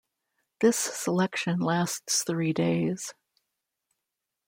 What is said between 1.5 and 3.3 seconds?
lasts three days.